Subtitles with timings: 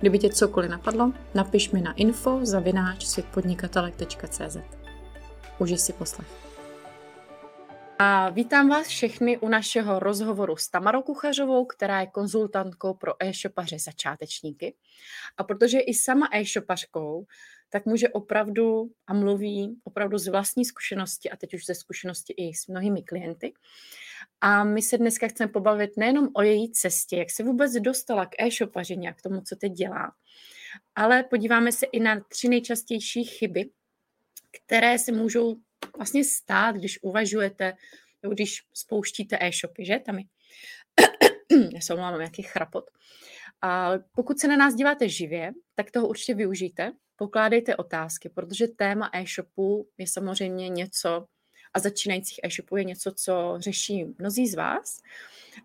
[0.00, 4.56] Kdyby tě cokoliv napadlo, napiš mi na info zavináč světpodnikatelek.cz.
[5.58, 6.28] Užij si poslech.
[7.98, 13.78] A vítám vás všechny u našeho rozhovoru s Tamarou Kuchařovou, která je konzultantkou pro e-shopaře
[13.78, 14.74] začátečníky.
[15.36, 17.26] A protože i sama e-shopařkou,
[17.70, 22.54] tak může opravdu a mluví opravdu z vlastní zkušenosti a teď už ze zkušenosti i
[22.54, 23.52] s mnohými klienty.
[24.40, 28.42] A my se dneska chceme pobavit nejenom o její cestě, jak se vůbec dostala k
[28.42, 30.12] e-shopařině a k tomu, co teď dělá,
[30.94, 33.70] ale podíváme se i na tři nejčastější chyby,
[34.50, 35.56] které se můžou
[35.96, 37.72] vlastně stát, když uvažujete
[38.22, 39.98] nebo když spouštíte e-shopy, že?
[39.98, 40.24] Tam je.
[41.74, 42.84] Já se omlávám, nějaký chrapot.
[43.62, 46.92] A pokud se na nás díváte živě, tak toho určitě využijte.
[47.16, 51.26] Pokládejte otázky, protože téma e-shopu je samozřejmě něco,
[51.74, 55.00] a začínajících e-shopů je něco, co řeší mnozí z vás.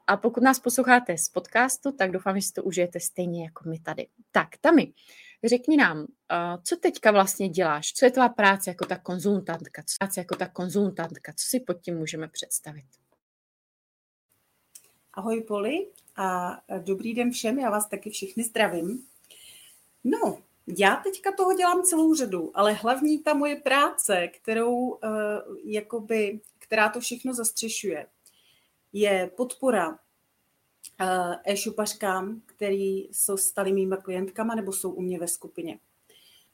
[0.08, 3.80] A pokud nás posloucháte z podcastu, tak doufám, že si to užijete stejně jako my
[3.80, 4.08] tady.
[4.32, 4.94] Tak, Tami,
[5.44, 6.08] řekni nám,
[6.64, 7.94] co teďka vlastně děláš?
[7.94, 9.84] Co je tvá práce jako ta konzultantka?
[9.84, 11.34] Co práce jako ta konzultantka?
[11.36, 12.86] Co si pod tím můžeme představit?
[15.16, 19.06] Ahoj Poli a dobrý den všem, já vás taky všichni zdravím.
[20.04, 20.38] No,
[20.78, 25.00] já teďka toho dělám celou řadu, ale hlavní ta moje práce, kterou, uh,
[25.64, 28.08] jakoby, která to všechno zastřešuje,
[28.94, 30.00] je podpora
[31.46, 35.80] e-shopařkám, který jsou stali mýma klientkama nebo jsou u mě ve skupině.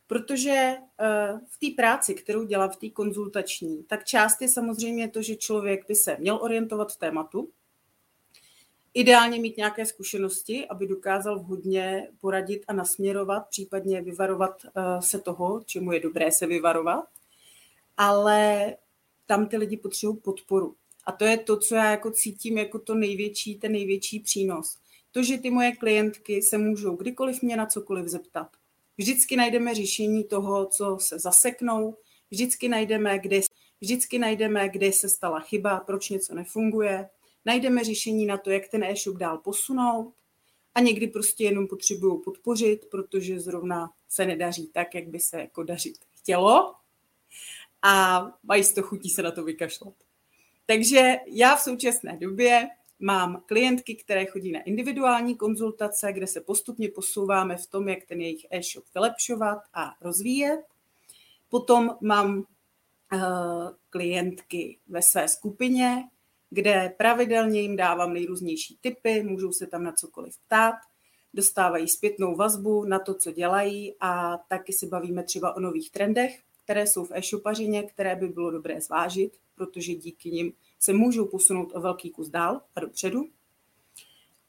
[0.07, 5.21] Protože uh, v té práci, kterou dělám v té konzultační, tak část je samozřejmě to,
[5.21, 7.49] že člověk by se měl orientovat v tématu,
[8.93, 15.61] Ideálně mít nějaké zkušenosti, aby dokázal vhodně poradit a nasměrovat, případně vyvarovat eh, se toho,
[15.65, 17.05] čemu je dobré se vyvarovat.
[17.97, 18.75] Ale
[19.25, 20.75] tam ty lidi potřebují podporu.
[21.05, 24.77] A to je to, co já jako cítím jako to největší, ten největší přínos.
[25.11, 28.47] To, že ty moje klientky se můžou kdykoliv mě na cokoliv zeptat.
[28.97, 31.95] Vždycky najdeme řešení toho, co se zaseknou,
[32.31, 33.41] vždycky najdeme, kde,
[33.81, 37.09] vždycky najdeme, kde se stala chyba, proč něco nefunguje,
[37.45, 40.13] najdeme řešení na to, jak ten e-shop dál posunout
[40.75, 45.63] a někdy prostě jenom potřebují podpořit, protože zrovna se nedaří tak, jak by se jako
[45.63, 46.73] dařit chtělo
[47.81, 49.93] a mají z to chutí se na to vykašlat.
[50.65, 56.89] Takže já v současné době mám klientky, které chodí na individuální konzultace, kde se postupně
[56.89, 60.59] posouváme v tom, jak ten jejich e-shop vylepšovat a rozvíjet.
[61.49, 62.43] Potom mám uh,
[63.89, 66.03] klientky ve své skupině,
[66.49, 70.75] kde pravidelně jim dávám nejrůznější typy, můžou se tam na cokoliv ptát,
[71.33, 76.39] dostávají zpětnou vazbu na to, co dělají a taky si bavíme třeba o nových trendech,
[76.63, 81.71] které jsou v e-shopařině, které by bylo dobré zvážit, protože díky nim se můžou posunout
[81.75, 83.29] o velký kus dál a dopředu.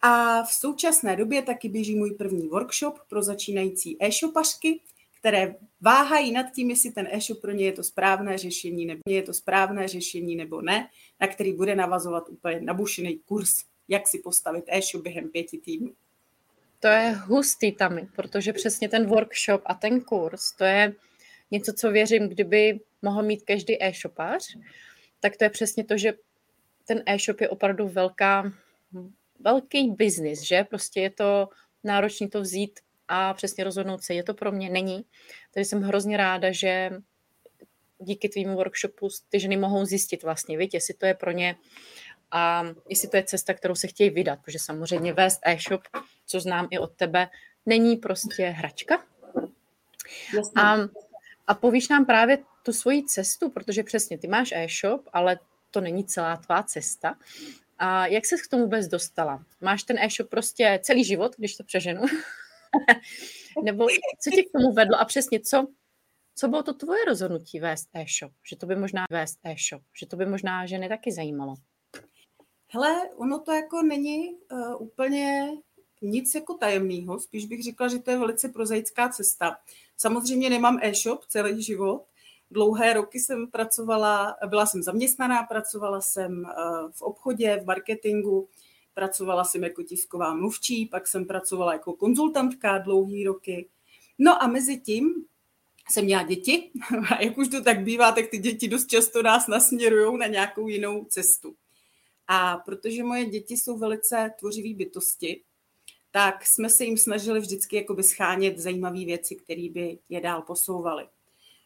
[0.03, 4.81] A v současné době taky běží můj první workshop pro začínající e-shopařky,
[5.21, 9.23] které váhají nad tím, jestli ten e-shop pro ně je to správné řešení nebo je
[9.23, 10.89] to správné řešení nebo ne,
[11.21, 13.51] na který bude navazovat úplně nabušený kurz,
[13.89, 15.93] jak si postavit e-shop během pěti týdnů.
[16.81, 20.95] To je hustý tam, protože přesně ten workshop a ten kurz, to je
[21.51, 24.57] něco, co věřím, kdyby mohl mít každý e-shopař,
[25.21, 26.13] tak to je přesně to, že
[26.85, 28.53] ten e-shop je opravdu velká,
[29.41, 30.65] velký biznis, že?
[30.65, 31.49] Prostě je to
[31.85, 32.81] náročné to vzít
[33.13, 35.05] a přesně rozhodnout se, je to pro mě, není.
[35.55, 36.91] Takže jsem hrozně ráda, že
[37.99, 41.57] díky tvýmu workshopu ty ženy mohou zjistit vlastně, víte, jestli to je pro ně
[42.31, 45.83] a jestli to je cesta, kterou se chtějí vydat, protože samozřejmě vést e-shop,
[46.27, 47.29] co znám i od tebe,
[47.67, 49.05] není prostě hračka.
[50.57, 50.77] A,
[51.47, 55.39] a povíš nám právě tu svoji cestu, protože přesně ty máš e-shop, ale
[55.71, 57.15] to není celá tvá cesta.
[57.79, 59.45] A jak se k tomu vůbec dostala?
[59.61, 62.03] Máš ten e-shop prostě celý život, když to přeženu?
[63.63, 63.87] Nebo
[64.21, 65.67] co tě k tomu vedlo a přesně co,
[66.35, 68.33] co bylo to tvoje rozhodnutí vést e-shop?
[68.51, 71.55] Že to by možná vést e-shop, že to by možná ženy taky zajímalo.
[72.73, 75.53] Hele, ono to jako není uh, úplně
[76.03, 79.57] nic jako tajemného, spíš bych řekla, že to je velice prozaická cesta.
[79.97, 82.05] Samozřejmě nemám e-shop celý život,
[82.51, 88.49] dlouhé roky jsem pracovala, byla jsem zaměstnaná, pracovala jsem uh, v obchodě, v marketingu,
[88.95, 93.69] Pracovala jsem jako tisková mluvčí, pak jsem pracovala jako konzultantka dlouhý roky.
[94.19, 95.15] No a mezi tím
[95.91, 96.71] jsem měla děti
[97.11, 100.69] a jak už to tak bývá, tak ty děti dost často nás nasměrují na nějakou
[100.69, 101.55] jinou cestu.
[102.27, 105.43] A protože moje děti jsou velice tvořivé bytosti,
[106.11, 111.09] tak jsme se jim snažili vždycky jakoby schánět zajímavé věci, které by je dál posouvaly.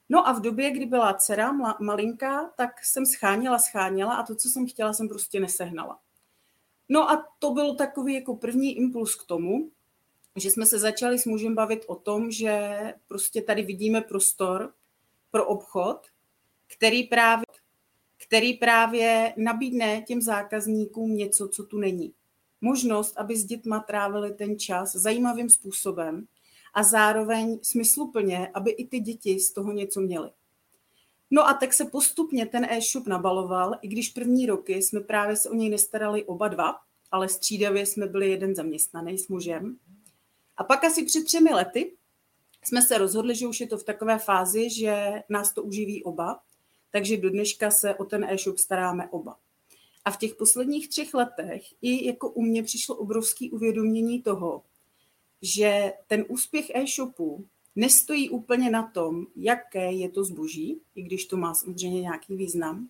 [0.08, 4.48] No a v době, kdy byla dcera malinká, tak jsem scháněla, scháněla a to, co
[4.48, 5.98] jsem chtěla, jsem prostě nesehnala.
[6.88, 9.70] No a to byl takový jako první impuls k tomu,
[10.36, 12.78] že jsme se začali s mužem bavit o tom, že
[13.08, 14.74] prostě tady vidíme prostor
[15.30, 16.06] pro obchod,
[16.76, 17.44] který právě,
[18.26, 22.14] který právě nabídne těm zákazníkům něco, co tu není.
[22.60, 26.26] Možnost, aby s dětma trávili ten čas zajímavým způsobem
[26.74, 30.30] a zároveň smysluplně, aby i ty děti z toho něco měly.
[31.34, 35.50] No a tak se postupně ten e-shop nabaloval, i když první roky jsme právě se
[35.50, 36.76] o něj nestarali oba dva,
[37.10, 39.76] ale střídavě jsme byli jeden zaměstnaný s mužem.
[40.56, 41.92] A pak asi před třemi lety
[42.64, 46.40] jsme se rozhodli, že už je to v takové fázi, že nás to uživí oba,
[46.90, 49.36] takže do dneška se o ten e-shop staráme oba.
[50.04, 54.62] A v těch posledních třech letech i jako u mě přišlo obrovské uvědomění toho,
[55.42, 57.46] že ten úspěch e-shopu
[57.76, 62.88] nestojí úplně na tom, jaké je to zboží, i když to má samozřejmě nějaký význam.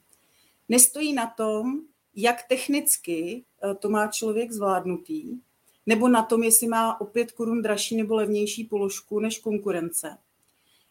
[0.68, 1.80] Nestojí na tom,
[2.14, 5.38] jak technicky eh, to má člověk zvládnutý,
[5.86, 10.18] nebo na tom, jestli má o pět korun dražší nebo levnější položku než konkurence.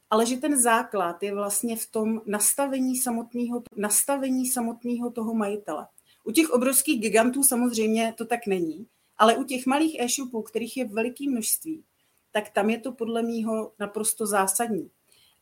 [0.10, 5.88] Ale že ten základ je vlastně v tom nastavení samotného, nastavení samotného toho majitele.
[6.24, 8.88] U těch obrovských gigantů samozřejmě to tak není,
[9.18, 11.84] ale u těch malých e-shopů, kterých je veliké množství,
[12.34, 14.92] tak tam je to podle mýho naprosto zásadní.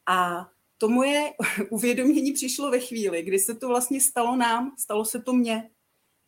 [0.05, 1.33] A to moje
[1.69, 5.69] uvědomění přišlo ve chvíli, kdy se to vlastně stalo nám, stalo se to mně,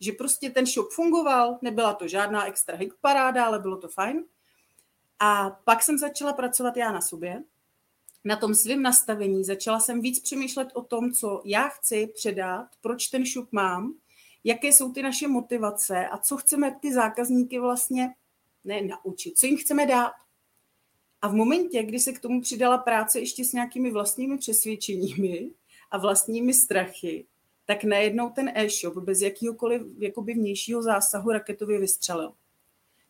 [0.00, 4.24] že prostě ten shop fungoval, nebyla to žádná extra paráda, ale bylo to fajn.
[5.18, 7.44] A pak jsem začala pracovat já na sobě,
[8.24, 9.44] na tom svém nastavení.
[9.44, 13.94] Začala jsem víc přemýšlet o tom, co já chci předat, proč ten shop mám,
[14.44, 18.14] jaké jsou ty naše motivace a co chceme ty zákazníky vlastně
[18.64, 20.12] ne naučit, co jim chceme dát.
[21.24, 25.50] A v momentě, kdy se k tomu přidala práce ještě s nějakými vlastními přesvědčeními
[25.90, 27.26] a vlastními strachy,
[27.64, 32.32] tak najednou ten e-shop bez jakýhokoliv jakoby vnějšího zásahu raketově vystřelil.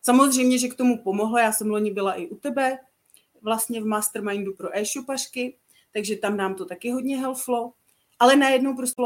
[0.01, 2.79] Samozřejmě, že k tomu pomohlo, já jsem loni byla i u tebe,
[3.41, 5.57] vlastně v mastermindu pro e-shopařky,
[5.93, 7.73] takže tam nám to taky hodně helflo,
[8.19, 9.03] ale najednou prostě,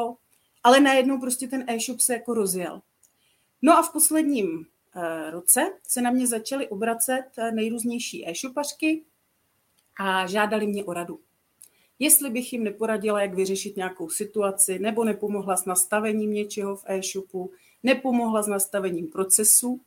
[0.63, 2.81] ale najednou prostě ten e-shop se jako rozjel.
[3.61, 4.65] No a v posledním
[4.99, 9.03] eh, roce se na mě začaly obracet eh, nejrůznější e-shopařky
[9.99, 11.19] a žádali mě o radu
[11.99, 17.51] jestli bych jim neporadila, jak vyřešit nějakou situaci, nebo nepomohla s nastavením něčeho v e-shopu,
[17.83, 19.81] nepomohla s nastavením procesu.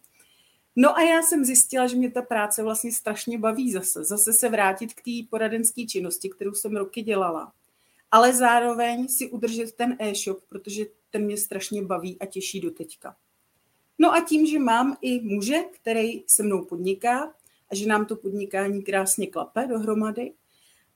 [0.76, 4.04] No a já jsem zjistila, že mě ta práce vlastně strašně baví zase.
[4.04, 7.52] Zase se vrátit k té poradenské činnosti, kterou jsem roky dělala.
[8.10, 13.16] Ale zároveň si udržet ten e-shop, protože ten mě strašně baví a těší do teďka.
[14.02, 17.34] No a tím, že mám i muže, který se mnou podniká
[17.70, 20.32] a že nám to podnikání krásně klape dohromady,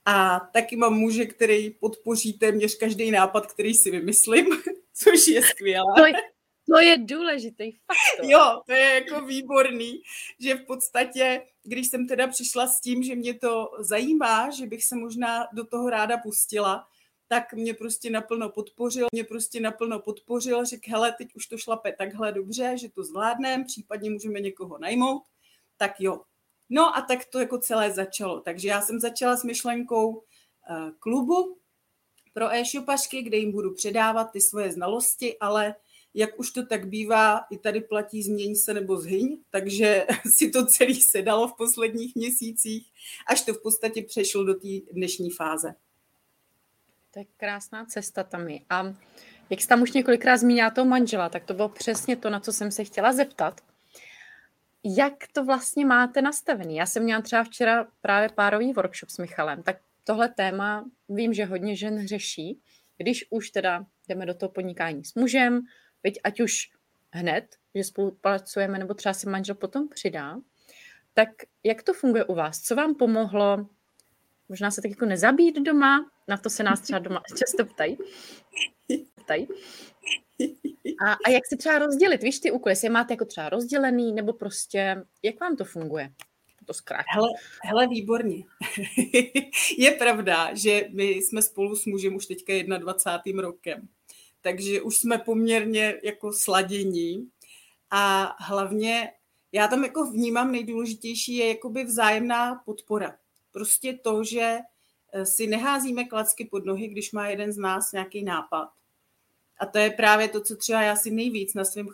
[0.06, 4.46] a taky mám muže, který podpoří téměř každý nápad, který si vymyslím,
[4.94, 5.92] což je skvělé.
[5.96, 6.12] To je,
[6.74, 8.30] to je důležitý faktor.
[8.30, 10.02] Jo, to je jako výborný,
[10.40, 14.84] že v podstatě, když jsem teda přišla s tím, že mě to zajímá, že bych
[14.84, 16.86] se možná do toho ráda pustila,
[17.28, 21.92] tak mě prostě naplno podpořil, mě prostě naplno podpořil, řekl, hele, teď už to šlape
[21.92, 25.22] takhle dobře, že to zvládneme, případně můžeme někoho najmout,
[25.76, 26.20] tak jo,
[26.70, 28.40] No a tak to jako celé začalo.
[28.40, 30.22] Takže já jsem začala s myšlenkou
[30.70, 31.56] eh, klubu
[32.32, 35.74] pro e-shopařky, kde jim budu předávat ty svoje znalosti, ale
[36.14, 40.06] jak už to tak bývá, i tady platí změň se nebo zhyň, takže
[40.36, 42.86] si to celý sedalo v posledních měsících,
[43.28, 45.74] až to v podstatě přešlo do té dnešní fáze.
[47.16, 48.60] To je krásná cesta tam je.
[48.70, 48.94] A
[49.50, 52.52] jak jsi tam už několikrát zmínila toho manžela, tak to bylo přesně to, na co
[52.52, 53.60] jsem se chtěla zeptat
[54.84, 56.76] jak to vlastně máte nastavený.
[56.76, 61.44] Já jsem měla třeba včera právě párový workshop s Michalem, tak tohle téma vím, že
[61.44, 62.60] hodně žen řeší,
[62.96, 65.60] když už teda jdeme do toho podnikání s mužem,
[66.02, 66.70] byť ať už
[67.12, 70.36] hned, že spolupracujeme, nebo třeba se manžel potom přidá,
[71.14, 71.28] tak
[71.64, 72.60] jak to funguje u vás?
[72.60, 73.68] Co vám pomohlo
[74.48, 77.98] možná se tak jako nezabít doma, na to se nás třeba doma často ptají.
[79.14, 79.48] ptají.
[81.06, 84.12] A, a jak si třeba rozdělit, víš, ty úkoly, jestli je máte jako třeba rozdělený,
[84.12, 86.12] nebo prostě, jak vám to funguje?
[86.66, 87.04] To zkrátím.
[87.08, 87.28] Hele,
[87.64, 88.44] hele, výborně.
[89.78, 93.42] je pravda, že my jsme spolu s mužem už teďka 21.
[93.42, 93.88] rokem,
[94.40, 97.28] takže už jsme poměrně jako sladění
[97.90, 99.12] a hlavně
[99.52, 103.16] já tam jako vnímám nejdůležitější je jakoby vzájemná podpora
[103.56, 104.58] prostě to, že
[105.12, 108.68] eh, si neházíme klacky pod nohy, když má jeden z nás nějaký nápad.
[109.60, 111.88] A to je právě to, co třeba já si nejvíc na svém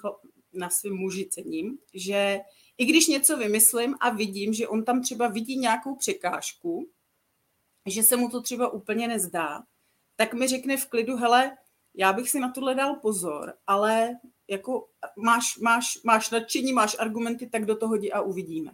[0.52, 2.40] na svým muži cením, že
[2.78, 6.88] i když něco vymyslím a vidím, že on tam třeba vidí nějakou překážku,
[7.86, 9.62] že se mu to třeba úplně nezdá,
[10.16, 11.56] tak mi řekne v klidu, hele,
[11.94, 17.46] já bych si na tohle dal pozor, ale jako máš, máš, máš nadšení, máš argumenty,
[17.46, 18.72] tak do toho jdi a uvidíme.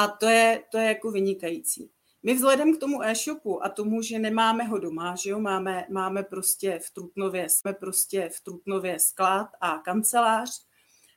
[0.00, 1.90] A to je, to je jako vynikající.
[2.22, 6.22] My vzhledem k tomu e-shopu a tomu, že nemáme ho doma, že jo, máme, máme
[6.22, 10.66] prostě v Trutnově, jsme prostě v Trutnově sklad a kancelář,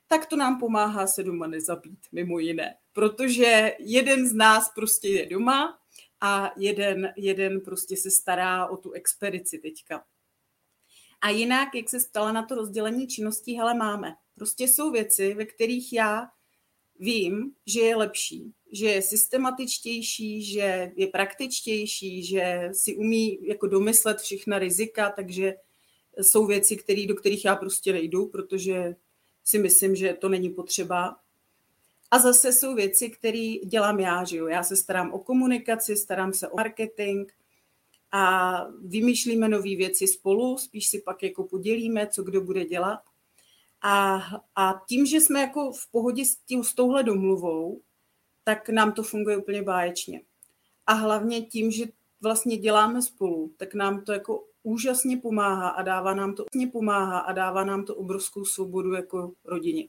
[0.08, 2.76] tak to nám pomáhá se doma nezabít, mimo jiné.
[2.94, 5.80] Protože jeden z nás prostě je doma
[6.22, 10.04] a jeden, jeden prostě se stará o tu expedici teďka.
[11.22, 14.16] A jinak, jak se stala na to rozdělení činností, hele, máme.
[14.36, 16.30] Prostě jsou věci, ve kterých já
[17.00, 24.22] vím, že je lepší, že je systematičtější, že je praktičtější, že si umí jako domyslet
[24.22, 25.54] všechna rizika, takže
[26.18, 28.96] jsou věci, který, do kterých já prostě nejdu, protože
[29.44, 31.16] si myslím, že to není potřeba.
[32.12, 34.48] A zase jsou věci, které dělám já, že jo.
[34.48, 37.32] Já se starám o komunikaci, starám se o marketing
[38.12, 43.00] a vymýšlíme nové věci spolu, spíš si pak jako podělíme, co kdo bude dělat.
[43.84, 44.22] A,
[44.56, 47.82] a tím, že jsme jako v pohodě s, tím, s touhle domluvou,
[48.44, 50.22] tak nám to funguje úplně báječně.
[50.88, 51.86] A hlavně tím, že
[52.22, 57.32] vlastně děláme spolu, tak nám to jako úžasně pomáhá a dává nám to pomáhá a
[57.32, 59.88] dává nám to obrovskou svobodu jako rodině.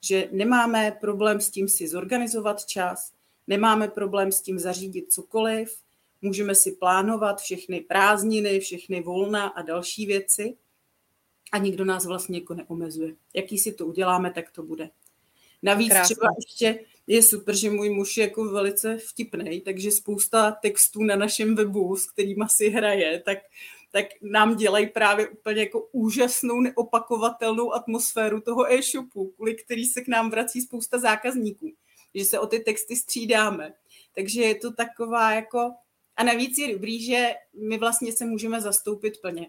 [0.00, 3.12] Že nemáme problém s tím si zorganizovat čas,
[3.46, 5.82] nemáme problém s tím zařídit cokoliv,
[6.22, 10.56] můžeme si plánovat všechny prázdniny, všechny volna a další věci
[11.52, 13.14] a nikdo nás vlastně jako neomezuje.
[13.34, 14.90] Jaký si to uděláme, tak to bude.
[15.62, 16.14] Navíc Krásný.
[16.14, 21.16] třeba ještě je super, že můj muž je jako velice vtipný, takže spousta textů na
[21.16, 23.38] našem webu, s kterými si hraje, tak
[23.96, 30.08] tak nám dělají právě úplně jako úžasnou, neopakovatelnou atmosféru toho e-shopu, kvůli který se k
[30.08, 31.72] nám vrací spousta zákazníků,
[32.14, 33.74] že se o ty texty střídáme.
[34.14, 35.72] Takže je to taková jako...
[36.16, 37.34] A navíc je dobrý, že
[37.68, 39.46] my vlastně se můžeme zastoupit plně.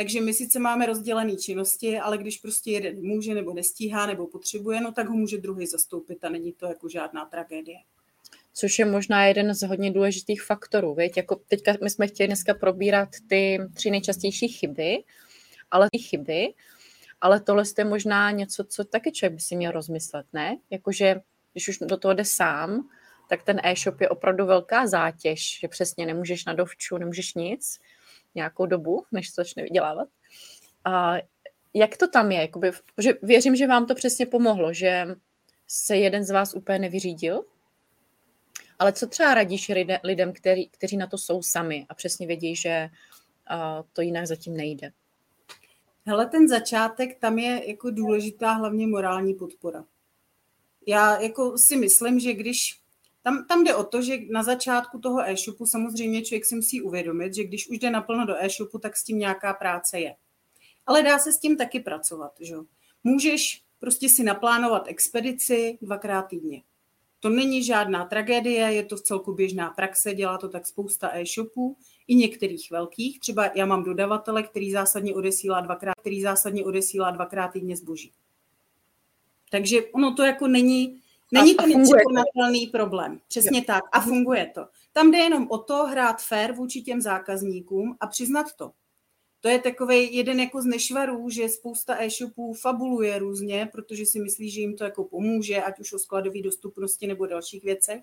[0.00, 4.80] Takže my sice máme rozdělené činnosti, ale když prostě jeden může nebo nestíhá nebo potřebuje,
[4.80, 7.78] no tak ho může druhý zastoupit a není to jako žádná tragédie
[8.52, 10.94] což je možná jeden z hodně důležitých faktorů.
[10.94, 11.16] Věď?
[11.16, 15.04] Jako teďka my jsme chtěli dneska probírat ty tři nejčastější chyby,
[15.70, 16.54] ale ty chyby,
[17.20, 20.58] ale tohle je možná něco, co taky člověk by si měl rozmyslet, ne?
[20.70, 21.20] Jakože
[21.52, 22.88] když už do toho jde sám,
[23.28, 27.80] tak ten e-shop je opravdu velká zátěž, že přesně nemůžeš na dovču, nemůžeš nic
[28.34, 30.08] nějakou dobu, než to začne vydělávat.
[30.84, 31.14] A
[31.74, 32.40] jak to tam je?
[32.40, 35.06] Jakoby, že věřím, že vám to přesně pomohlo, že
[35.68, 37.44] se jeden z vás úplně nevyřídil,
[38.78, 39.72] ale co třeba radíš
[40.04, 42.88] lidem, který, kteří na to jsou sami a přesně vědí, že
[43.92, 44.92] to jinak zatím nejde?
[46.06, 49.84] Hele, ten začátek, tam je jako důležitá hlavně morální podpora.
[50.86, 52.79] Já jako si myslím, že když
[53.22, 57.34] tam, tam jde o to, že na začátku toho e-shopu samozřejmě člověk si musí uvědomit,
[57.34, 60.14] že když už jde naplno do e-shopu, tak s tím nějaká práce je.
[60.86, 62.32] Ale dá se s tím taky pracovat.
[62.40, 62.54] Že?
[63.04, 66.62] Můžeš prostě si naplánovat expedici dvakrát týdně.
[67.20, 71.76] To není žádná tragédie, je to v celku běžná praxe, dělá to tak spousta e-shopů,
[72.06, 73.20] i některých velkých.
[73.20, 78.12] Třeba já mám dodavatele, který zásadně odesílá dvakrát, který zásadně odesílá dvakrát týdně zboží.
[79.50, 81.00] Takže ono to jako není,
[81.32, 83.20] není to nepřekonatelný problém.
[83.28, 83.64] Přesně jo.
[83.66, 83.84] tak.
[83.92, 84.66] A funguje to.
[84.92, 88.72] Tam jde jenom o to hrát fair vůči těm zákazníkům a přiznat to
[89.40, 94.50] to je takový jeden jako z nešvarů, že spousta e-shopů fabuluje různě, protože si myslí,
[94.50, 98.02] že jim to jako pomůže, ať už o skladové dostupnosti nebo dalších věcech.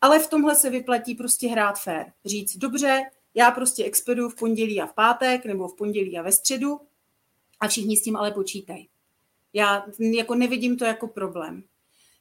[0.00, 2.06] Ale v tomhle se vyplatí prostě hrát fair.
[2.24, 3.00] Říct, dobře,
[3.34, 6.80] já prostě expeduju v pondělí a v pátek, nebo v pondělí a ve středu
[7.60, 8.88] a všichni s tím ale počítají.
[9.52, 11.64] Já jako nevidím to jako problém.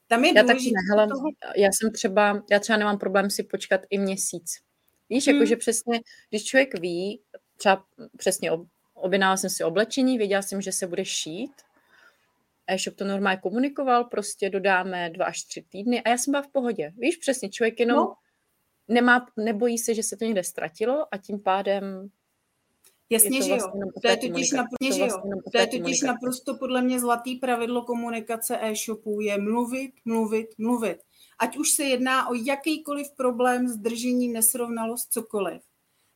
[0.10, 1.24] Tam je já taky ne, hele, toho...
[1.56, 4.52] já jsem třeba, já třeba nemám problém si počkat i měsíc.
[5.10, 5.36] Víš, hmm.
[5.36, 6.00] jakože přesně,
[6.30, 7.22] když člověk ví,
[7.58, 7.86] třeba
[8.18, 8.52] přesně
[8.94, 11.52] objednala jsem si oblečení, věděla jsem, že se bude šít.
[12.68, 16.52] E-shop to normálně komunikoval, prostě dodáme dva až tři týdny a já jsem byla v
[16.52, 16.94] pohodě.
[16.98, 18.14] Víš, přesně, člověk jenom no.
[18.88, 22.10] nemá, nebojí se, že se to někde ztratilo a tím pádem
[23.10, 23.72] Jasně, že jo.
[24.02, 25.22] To je totiž, naprosto, že jo.
[25.52, 30.98] To je totiž naprosto podle mě zlatý pravidlo komunikace e-shopů je mluvit, mluvit, mluvit.
[31.40, 35.62] Ať už se jedná o jakýkoliv problém, zdržení, nesrovnalost, cokoliv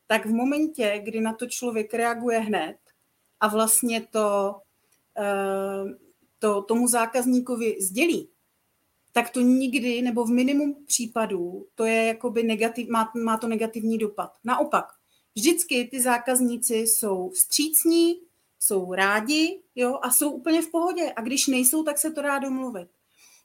[0.07, 2.77] tak v momentě, kdy na to člověk reaguje hned
[3.39, 4.55] a vlastně to,
[5.17, 5.83] eh,
[6.39, 8.29] to tomu zákazníkovi sdělí,
[9.11, 13.97] tak to nikdy, nebo v minimum případů, to je jakoby negativ, má, má to negativní
[13.97, 14.31] dopad.
[14.43, 14.85] Naopak,
[15.35, 18.19] vždycky ty zákazníci jsou vstřícní,
[18.59, 21.13] jsou rádi jo, a jsou úplně v pohodě.
[21.15, 22.87] A když nejsou, tak se to dá domluvit.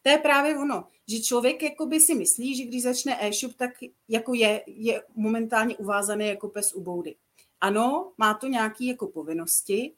[0.03, 3.71] To je právě ono, že člověk jakoby si myslí, že když začne e-shop, tak
[4.09, 7.17] jako je, je momentálně uvázaný jako pes u boudy.
[7.61, 9.95] Ano, má to nějaké jako povinnosti,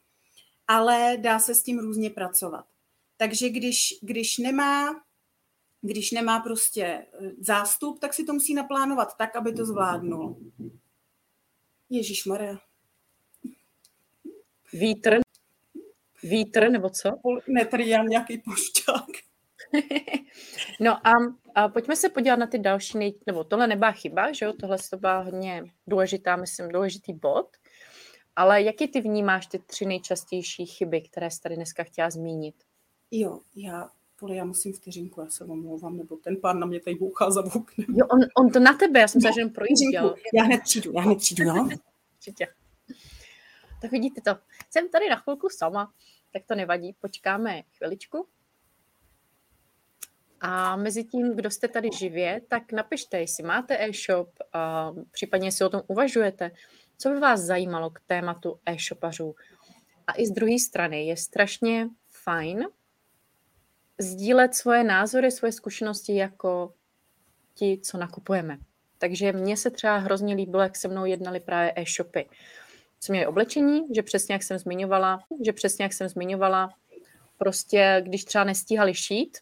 [0.67, 2.65] ale dá se s tím různě pracovat.
[3.17, 5.01] Takže když, když nemá
[5.81, 10.37] když nemá prostě eh, zástup, tak si to musí naplánovat tak, aby to zvládnul.
[11.93, 12.57] Ježíš Maria.
[14.73, 15.19] Vítr?
[16.23, 17.09] Vítr nebo co?
[17.47, 19.09] Ne, tady já nějaký pošťák.
[20.79, 21.11] no a,
[21.55, 23.13] a pojďme se podívat na ty další, nej...
[23.27, 27.57] nebo tohle nebyla chyba, že jo, tohle to byla hodně důležitá, myslím, důležitý bod,
[28.35, 32.55] ale jaký ty vnímáš ty tři nejčastější chyby, které jsi tady dneska chtěla zmínit?
[33.11, 33.89] Jo, já
[34.21, 37.45] Poli, já musím vteřinku, já se omlouvám, nebo ten pán na mě tady bouchá za
[37.55, 37.87] oknem.
[37.89, 40.15] Jo, on, on to na tebe, já jsem se no, jen projížděl.
[40.33, 41.69] Já hned přijdu, já hned přijdu, no.
[42.17, 42.47] Určitě.
[43.81, 44.31] Tak vidíte to.
[44.69, 45.93] Jsem tady na chvilku sama,
[46.33, 48.27] tak to nevadí, počkáme chviličku.
[50.41, 55.65] A mezi tím, kdo jste tady živě, tak napište, jestli máte e-shop, a případně jestli
[55.65, 56.51] o tom uvažujete,
[56.97, 59.35] co by vás zajímalo k tématu e-shopařů.
[60.07, 62.65] A i z druhé strany je strašně fajn
[64.01, 66.73] sdílet svoje názory, svoje zkušenosti jako
[67.53, 68.57] ti, co nakupujeme.
[68.97, 72.29] Takže mně se třeba hrozně líbilo, jak se mnou jednali právě e-shopy.
[72.99, 76.73] Co měli oblečení, že přesně jak jsem zmiňovala, že přesně jak jsem zmiňovala,
[77.37, 79.37] prostě když třeba nestíhali šít,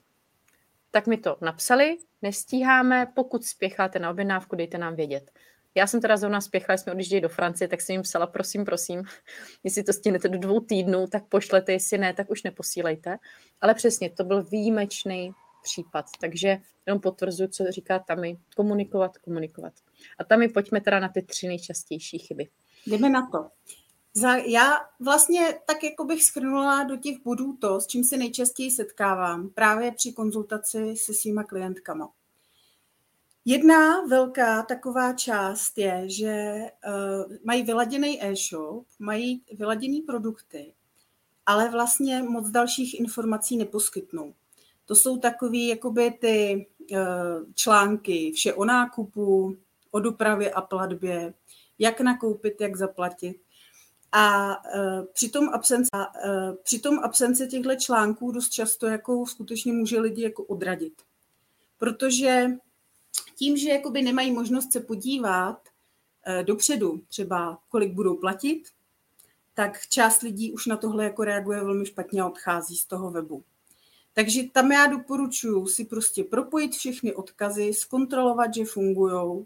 [0.92, 5.32] tak mi to napsali, nestíháme, pokud spěcháte na objednávku, dejte nám vědět.
[5.76, 9.04] Já jsem teda zrovna spěchala, jsme odjížděli do Francie, tak jsem jim psala, prosím, prosím,
[9.64, 13.18] jestli to stihnete do dvou týdnů, tak pošlete, jestli ne, tak už neposílejte.
[13.62, 15.32] Ale přesně, to byl výjimečný
[15.64, 19.74] případ, takže jenom potvrzuji, co říká Tami, komunikovat, komunikovat.
[20.20, 22.50] A Tami, pojďme teda na ty tři nejčastější chyby.
[22.88, 23.50] Jdeme na to.
[24.14, 28.72] Za, já vlastně tak jako bych schrnula do těch bodů to, s čím se nejčastěji
[28.72, 32.10] setkávám právě při konzultaci se svýma klientkama.
[33.46, 36.56] Jedna velká taková část je, že
[36.88, 40.74] uh, mají vyladěný e-shop, mají vyladěné produkty,
[41.46, 44.34] ale vlastně moc dalších informací neposkytnou.
[44.86, 46.98] To jsou takové jakoby ty uh,
[47.56, 49.58] články, vše o nákupu,
[49.92, 51.34] o dopravě a platbě,
[51.80, 53.42] jak nakoupit, jak zaplatit.
[54.12, 59.74] A uh, při tom absence, uh, při tom absence těchto článků dost často jako skutečně
[59.74, 61.02] může lidi jako odradit.
[61.78, 62.48] Protože
[63.40, 65.62] tím, že jakoby nemají možnost se podívat
[66.26, 68.64] eh, dopředu, třeba kolik budou platit,
[69.54, 73.44] tak část lidí už na tohle jako reaguje velmi špatně a odchází z toho webu.
[74.14, 79.46] Takže tam já doporučuji si prostě propojit všechny odkazy, zkontrolovat, že fungují,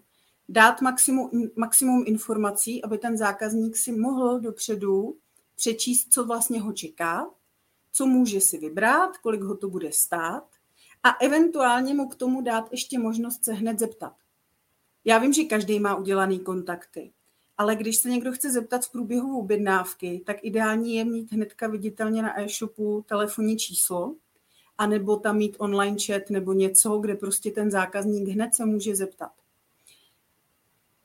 [0.50, 5.16] dát maximum, maximum informací, aby ten zákazník si mohl dopředu
[5.56, 7.30] přečíst, co vlastně ho čeká,
[7.92, 10.46] co může si vybrat, kolik ho to bude stát
[11.04, 14.14] a eventuálně mu k tomu dát ještě možnost se hned zeptat.
[15.06, 17.12] Já vím, že každý má udělaný kontakty,
[17.58, 22.22] ale když se někdo chce zeptat v průběhu objednávky, tak ideální je mít hnedka viditelně
[22.22, 24.16] na e-shopu telefonní číslo,
[24.78, 29.32] anebo tam mít online chat nebo něco, kde prostě ten zákazník hned se může zeptat.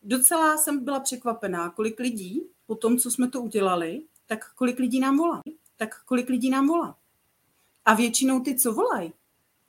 [0.03, 5.01] Docela jsem byla překvapená, kolik lidí po tom, co jsme to udělali, tak kolik lidí
[5.01, 5.43] nám volá.
[5.77, 6.97] Tak kolik lidí nám volá.
[7.85, 9.13] A většinou ty, co volají,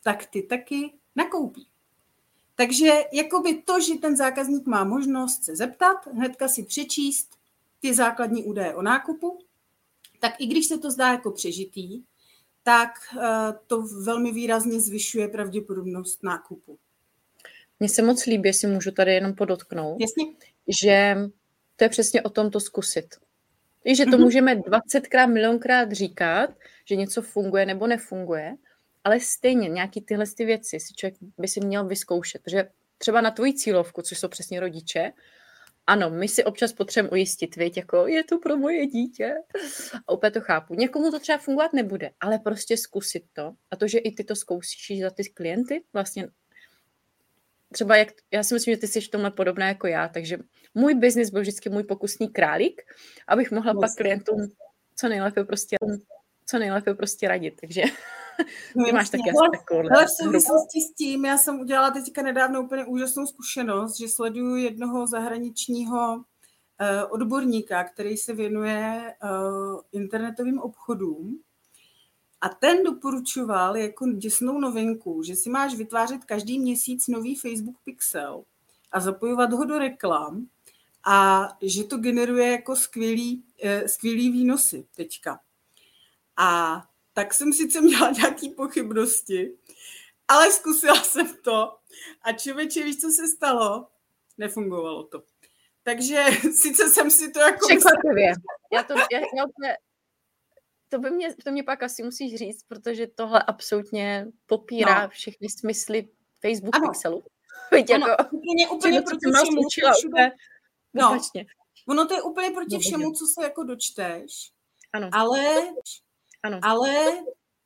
[0.03, 1.67] tak ty taky nakoupí.
[2.55, 7.38] Takže jakoby to, že ten zákazník má možnost se zeptat, hnedka si přečíst
[7.79, 9.39] ty základní údaje o nákupu,
[10.19, 12.03] tak i když se to zdá jako přežitý,
[12.63, 16.77] tak eh, to velmi výrazně zvyšuje pravděpodobnost nákupu.
[17.79, 20.25] Mně se moc líbí, jestli můžu tady jenom podotknout, Jasně.
[20.81, 21.17] že
[21.75, 23.15] to je přesně o tom to zkusit.
[23.85, 24.19] I že to mm-hmm.
[24.19, 26.49] můžeme 20krát, milionkrát říkat,
[26.85, 28.55] že něco funguje nebo nefunguje,
[29.10, 33.32] ale stejně nějaký tyhle ty věci si člověk by si měl vyzkoušet, protože třeba na
[33.32, 35.12] tvoji cílovku, což jsou přesně rodiče,
[35.88, 39.36] ano, my si občas potřebujeme ujistit, věď, jako je to pro moje dítě.
[40.08, 40.74] A úplně to chápu.
[40.74, 43.54] Někomu to třeba fungovat nebude, ale prostě zkusit to.
[43.72, 46.28] A to, že i ty to zkoušíš za ty klienty, vlastně
[47.72, 50.38] třeba jak, já si myslím, že ty jsi v tomhle podobná jako já, takže
[50.74, 52.82] můj biznis byl vždycky můj pokusný králík,
[53.28, 53.88] abych mohla vlastně.
[53.88, 54.52] pak klientům
[54.95, 55.76] co nejlépe prostě,
[56.49, 57.83] co nejlépe prostě radit, takže
[58.75, 59.79] No, Ty máš taky asi takovou.
[59.95, 64.55] Ale v souvislosti s tím, já jsem udělala teďka nedávno úplně úžasnou zkušenost, že sleduju
[64.55, 66.23] jednoho zahraničního uh,
[67.09, 71.39] odborníka, který se věnuje uh, internetovým obchodům
[72.41, 78.43] A ten doporučoval jako děsnou novinku, že si máš vytvářet každý měsíc nový Facebook Pixel
[78.91, 80.47] a zapojovat ho do reklam
[81.05, 85.39] a že to generuje jako skvělý, eh, skvělý výnosy teďka.
[86.39, 86.82] A
[87.13, 89.58] tak jsem sice měla nějaké pochybnosti,
[90.28, 91.78] ale zkusila jsem to
[92.21, 93.88] a člověče, víš, co se stalo?
[94.38, 95.23] Nefungovalo to.
[95.84, 96.25] Takže
[96.62, 97.67] sice jsem si to jako...
[97.67, 98.34] Překvapivě.
[98.73, 99.84] Já to, já, já to,
[100.89, 105.10] to, by mě, to mě pak asi musíš říct, protože tohle absolutně popírá no.
[105.10, 106.10] všechny smysly
[106.41, 106.88] Facebook ano.
[106.88, 107.23] Pixelu.
[107.75, 110.32] Víte, ano, jako, úplně, úplně proti všemu, učila, všude,
[110.93, 111.19] no,
[111.88, 114.52] ono to je úplně proti no, všemu, co se jako dočteš,
[114.93, 115.10] ano.
[115.13, 115.65] ale,
[116.43, 116.60] ano.
[116.62, 117.06] ale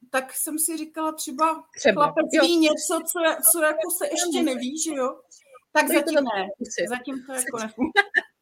[0.10, 2.04] tak jsem si říkala třeba, třeba.
[2.04, 3.20] chlapec ví něco, co,
[3.52, 5.20] co jako se ještě neví, že jo?
[5.72, 6.48] Tak zatím ne.
[6.90, 7.94] Zatím to jako nefunguje.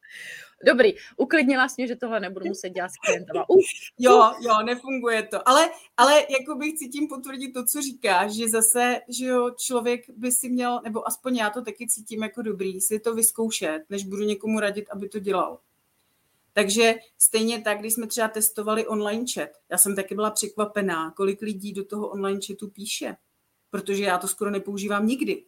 [0.66, 3.44] Dobrý, uklidnila jsi mě, že tohle nebudu muset dělat s klientama.
[3.48, 3.64] Uf,
[3.98, 5.48] jo, jo, nefunguje to.
[5.48, 10.32] Ale, ale jako bych cítím potvrdit to, co říkáš, že zase, že jo, člověk by
[10.32, 14.22] si měl, nebo aspoň já to taky cítím jako dobrý, si to vyzkoušet, než budu
[14.22, 15.58] někomu radit, aby to dělal.
[16.52, 21.42] Takže stejně tak, když jsme třeba testovali online chat, já jsem taky byla překvapená, kolik
[21.42, 23.16] lidí do toho online chatu píše,
[23.70, 25.44] protože já to skoro nepoužívám nikdy.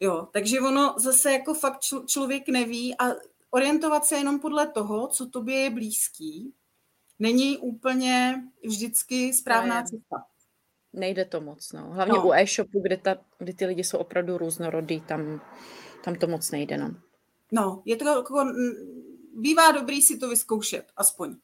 [0.00, 3.04] Jo, takže ono zase jako fakt čl- člověk neví a
[3.50, 6.54] orientovat se jenom podle toho, co tobě je blízký,
[7.18, 10.24] není úplně vždycky správná cesta.
[10.92, 11.90] Nejde to moc, no.
[11.90, 12.26] Hlavně no.
[12.26, 15.40] u e-shopu, kde, ta, kde ty lidi jsou opravdu různorodí, tam,
[16.04, 16.94] tam to moc nejde, no.
[17.52, 18.44] No, je to jako,
[19.40, 21.36] bývá dobrý si to vyzkoušet, aspoň.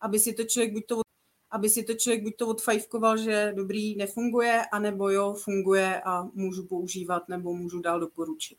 [0.00, 1.00] Aby si to člověk buď to,
[1.50, 6.66] aby si to člověk buď to odfajfkoval, že dobrý nefunguje, anebo jo, funguje a můžu
[6.66, 8.58] používat, nebo můžu dál doporučit.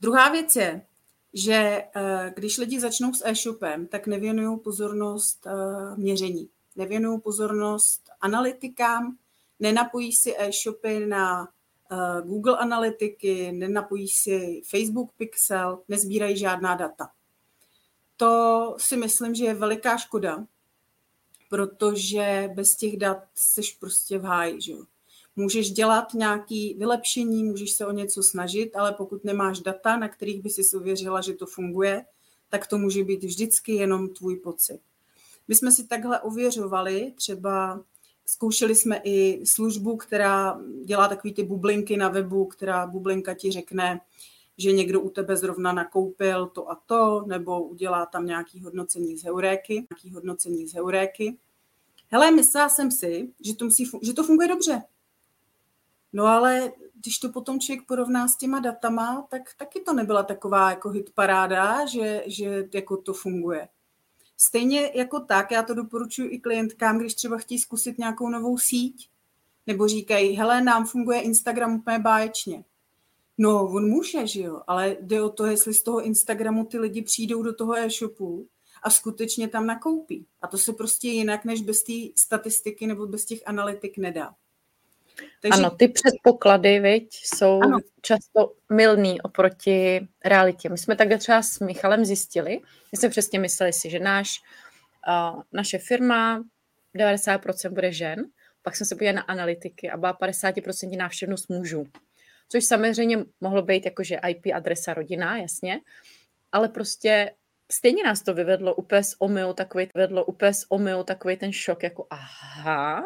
[0.00, 0.86] Druhá věc je,
[1.34, 9.16] že eh, když lidi začnou s e-shopem, tak nevěnují pozornost eh, měření, nevěnují pozornost analytikám,
[9.60, 11.48] nenapojí si e-shopy na
[12.24, 17.10] Google analytiky, nenapojí si Facebook Pixel, nezbírají žádná data.
[18.16, 20.46] To si myslím, že je veliká škoda,
[21.50, 24.60] protože bez těch dat jsi prostě v háji.
[24.60, 24.72] Že?
[25.36, 30.42] Můžeš dělat nějaké vylepšení, můžeš se o něco snažit, ale pokud nemáš data, na kterých
[30.42, 32.04] by si uvěřila, že to funguje,
[32.48, 34.80] tak to může být vždycky jenom tvůj pocit.
[35.48, 37.84] My jsme si takhle ověřovali, třeba
[38.26, 44.00] zkoušeli jsme i službu, která dělá takové ty bublinky na webu, která bublinka ti řekne,
[44.58, 49.24] že někdo u tebe zrovna nakoupil to a to, nebo udělá tam nějaký hodnocení z
[49.24, 51.38] heuréky, nějaký hodnocení z heuréky.
[52.08, 54.82] Hele, myslela jsem si, že to, musí, že to funguje dobře,
[56.16, 60.70] No ale když to potom člověk porovná s těma datama, tak taky to nebyla taková
[60.70, 63.68] jako hit paráda, že, že jako to funguje.
[64.36, 69.10] Stejně jako tak, já to doporučuji i klientkám, když třeba chtějí zkusit nějakou novou síť,
[69.66, 72.64] nebo říkají, hele, nám funguje Instagram úplně báječně.
[73.38, 77.02] No, on může, že jo, ale jde o to, jestli z toho Instagramu ty lidi
[77.02, 78.48] přijdou do toho e-shopu
[78.82, 80.26] a skutečně tam nakoupí.
[80.42, 84.34] A to se prostě jinak, než bez té statistiky nebo bez těch analytik nedá.
[85.42, 85.58] Takže...
[85.58, 87.78] Ano, ty předpoklady, viď, jsou ano.
[88.02, 90.68] často milný oproti realitě.
[90.68, 92.60] My jsme takhle třeba s Michalem zjistili,
[92.92, 94.40] my jsme přesně mysleli si, že náš,
[95.08, 96.44] uh, naše firma
[96.94, 98.24] 90% bude žen,
[98.62, 101.86] pak jsme se podívali na analytiky a byla 50% návštěvnost mužů.
[102.48, 105.80] Což samozřejmě mohlo být jakože IP adresa rodina, jasně,
[106.52, 107.30] ale prostě
[107.72, 111.82] stejně nás to vyvedlo úplně z omylu, takový, vedlo úplně z omylu takový ten šok,
[111.82, 113.04] jako aha.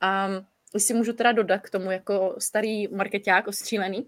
[0.00, 0.28] A
[0.78, 4.06] si můžu teda dodat k tomu jako starý marketák ostřílený,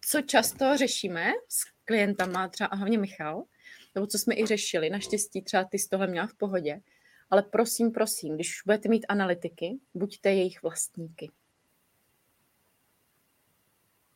[0.00, 3.44] co často řešíme s klientama, třeba a hlavně Michal,
[3.94, 6.80] nebo co jsme i řešili, naštěstí třeba ty z toho měla v pohodě,
[7.30, 11.30] ale prosím, prosím, když budete mít analytiky, buďte jejich vlastníky.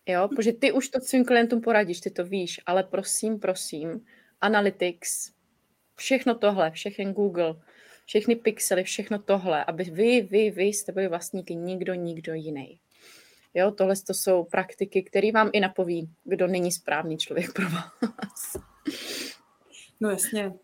[0.06, 4.06] Jo, protože ty už to svým klientům poradíš, ty to víš, ale prosím, prosím,
[4.40, 5.32] Analytics,
[5.94, 7.54] všechno tohle, všechny Google,
[8.04, 12.80] všechny pixely, všechno tohle, aby vy, vy, vy jste byli vlastníky, nikdo, nikdo jiný.
[13.54, 18.56] Jo, tohle to jsou praktiky, které vám i napoví, kdo není správný člověk pro vás.
[20.00, 20.54] No jasně,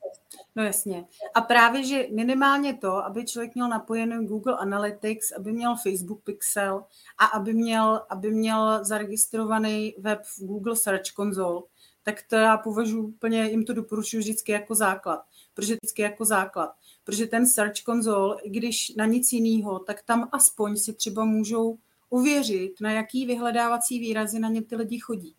[0.57, 1.05] no jasně.
[1.35, 6.85] A právě, že minimálně to, aby člověk měl napojený Google Analytics, aby měl Facebook Pixel
[7.18, 11.62] a aby měl, aby měl zaregistrovaný web v Google Search Console,
[12.03, 15.20] tak to já považuji úplně, jim to doporučuji vždycky jako základ.
[15.55, 16.70] Protože vždycky jako základ
[17.04, 21.78] protože ten Search Console, když na nic jiného, tak tam aspoň si třeba můžou
[22.10, 25.34] uvěřit, na jaký vyhledávací výrazy na ně ty lidi chodí.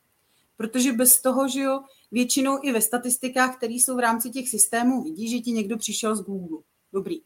[0.57, 5.03] Protože bez toho, že jo, většinou i ve statistikách, které jsou v rámci těch systémů,
[5.03, 6.59] vidí, že ti někdo přišel z Google.
[6.93, 7.21] dobrý.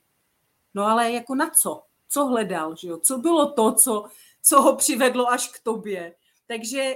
[0.73, 1.83] No ale jako na co?
[2.09, 2.97] Co hledal, že jo?
[2.97, 4.05] Co bylo to, co,
[4.41, 6.15] co ho přivedlo až k tobě?
[6.47, 6.95] Takže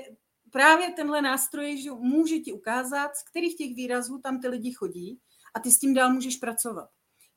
[0.52, 5.19] právě tenhle nástroj že může ti ukázat, z kterých těch výrazů tam ty lidi chodí
[5.54, 6.89] a ty s tím dál můžeš pracovat,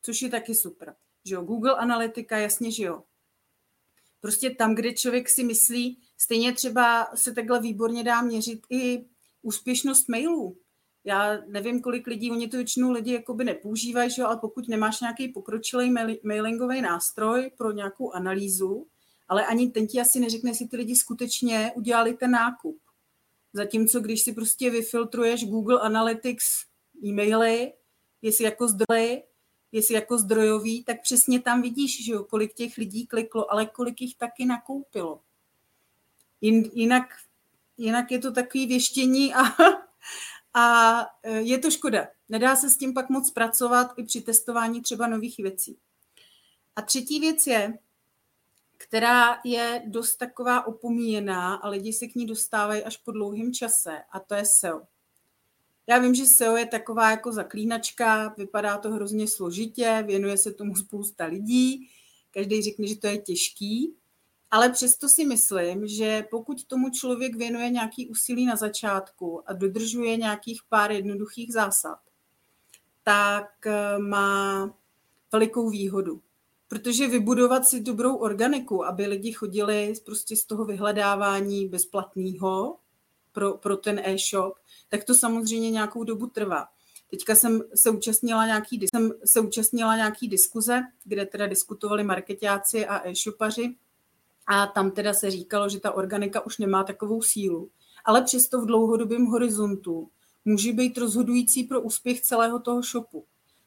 [0.02, 0.94] což je taky super.
[1.24, 1.42] Že jo?
[1.42, 3.02] Google Analytika, jasně, že jo.
[4.20, 9.04] Prostě tam, kde člověk si myslí, stejně třeba se takhle výborně dá měřit i
[9.42, 10.56] úspěšnost mailů.
[11.04, 14.22] Já nevím, kolik lidí, oni to většinou lidi jakoby nepoužívají, že?
[14.22, 18.86] ale pokud nemáš nějaký pokročilý mailingový nástroj pro nějakou analýzu,
[19.28, 22.78] ale ani ten ti asi neřekne, jestli ty lidi skutečně udělali ten nákup.
[23.52, 26.46] Zatímco když si prostě vyfiltruješ Google Analytics
[27.04, 27.72] e-maily,
[28.22, 29.22] jestli jako zdroj,
[29.72, 34.00] jestli jako zdrojový, tak přesně tam vidíš, že jo, kolik těch lidí kliklo, ale kolik
[34.00, 35.20] jich taky nakoupilo.
[36.40, 37.04] Jinak,
[37.76, 39.42] jinak je to takový věštění a,
[40.54, 42.08] a e, je to škoda.
[42.28, 45.78] Nedá se s tím pak moc pracovat i při testování třeba nových věcí.
[46.76, 47.78] A třetí věc je,
[48.76, 54.02] která je dost taková opomíjená a lidi se k ní dostávají až po dlouhém čase
[54.10, 54.86] a to je SEO.
[55.86, 60.76] Já vím, že SEO je taková jako zaklínačka, vypadá to hrozně složitě, věnuje se tomu
[60.76, 61.88] spousta lidí,
[62.30, 63.94] každý řekne, že to je těžký,
[64.50, 70.16] ale přesto si myslím, že pokud tomu člověk věnuje nějaký úsilí na začátku a dodržuje
[70.16, 71.98] nějakých pár jednoduchých zásad,
[73.02, 74.74] tak eh, má
[75.32, 76.20] velikou výhodu.
[76.68, 82.76] Protože vybudovat si dobrou organiku, aby lidi chodili prostě z toho vyhledávání bezplatného
[83.32, 84.54] pro, pro ten e-shop,
[84.88, 86.68] tak to samozřejmě nějakou dobu trvá.
[87.10, 93.08] Teďka jsem se účastnila nějaký, jsem se účastnila nějaký diskuze, kde teda diskutovali marketáci a
[93.08, 93.74] e-shopaři
[94.46, 97.70] a tam teda se říkalo, že ta organika už nemá takovou sílu.
[98.04, 100.08] Ale přesto v dlouhodobém horizontu
[100.44, 103.24] může být rozhodující pro úspěch celého toho shopu.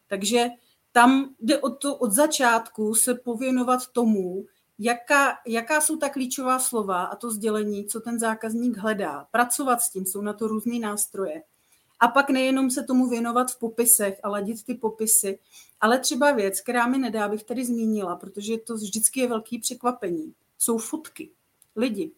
[0.07, 0.47] Takže
[0.91, 4.45] tam jde o to od začátku se pověnovat tomu,
[4.79, 9.27] jaká, jaká jsou ta klíčová slova a to sdělení, co ten zákazník hledá.
[9.31, 11.43] Pracovat s tím, jsou na to různé nástroje.
[11.99, 15.39] A pak nejenom se tomu věnovat v popisech a ladit ty popisy,
[15.81, 20.33] ale třeba věc, která mi nedá, bych tady zmínila, protože to vždycky je velký překvapení,
[20.57, 21.29] jsou fotky.
[21.75, 22.11] Lidi,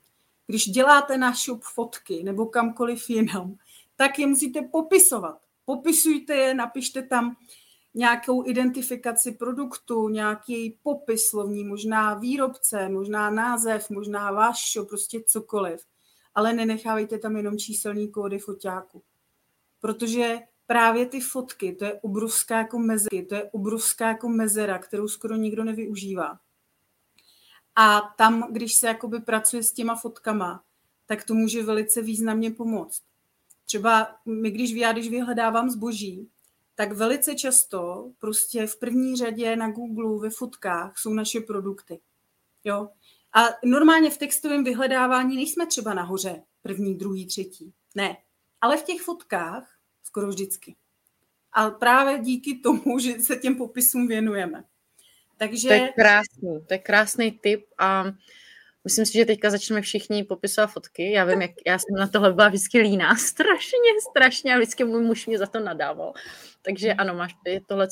[0.47, 3.55] když děláte na shop fotky nebo kamkoliv jinam,
[3.95, 5.37] tak je musíte popisovat.
[5.65, 7.35] Popisujte je, napište tam
[7.97, 15.85] nějakou identifikaci produktu, nějaký popis slovní, možná výrobce, možná název, možná váš prostě cokoliv.
[16.35, 19.03] Ale nenechávejte tam jenom číselní kódy foťáku.
[19.81, 25.07] Protože právě ty fotky, to je obrovská jako mezera, to je obrovská jako mezera, kterou
[25.07, 26.39] skoro nikdo nevyužívá.
[27.75, 30.63] A tam, když se jakoby pracuje s těma fotkama,
[31.05, 33.01] tak to může velice významně pomoct.
[33.65, 36.29] Třeba my, když já, když vyhledávám zboží,
[36.77, 41.99] tak velice často prostě v první řadě na Google ve fotkách jsou naše produkty.
[42.63, 42.89] Jo?
[43.33, 47.73] A normálně v textovém vyhledávání nejsme třeba nahoře, první, druhý, třetí.
[47.95, 48.17] Ne.
[48.61, 50.75] Ale v těch fotkách skoro vždycky.
[51.53, 54.63] A právě díky tomu, že se těm popisům věnujeme.
[55.37, 55.67] Takže...
[55.67, 58.05] To je krásný, to je krásný tip a
[58.87, 61.11] Myslím si, že teďka začneme všichni popisovat fotky.
[61.11, 63.15] Já vím, jak já jsem na tohle byla vždycky líná.
[63.31, 64.53] Strašně, strašně.
[64.53, 66.13] A vždycky můj muž mě za to nadával.
[66.61, 67.35] Takže ano, máš,
[67.67, 67.87] tohle